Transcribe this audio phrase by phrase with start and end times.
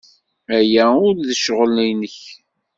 [0.57, 2.17] Aya ur d ccɣel-nnek.